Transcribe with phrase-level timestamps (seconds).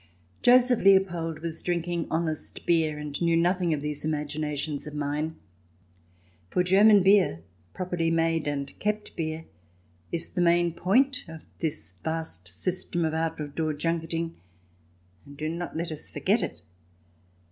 [0.41, 5.35] Joseph Leopold was drinking honest beer, and knew nothing of these imaginations of mine.
[6.49, 7.43] For German beer—
[7.75, 9.45] properly made and kept beer—
[10.11, 14.37] is the main point of all this vast system of out of door junketing,
[15.27, 16.63] and do not let us forget it.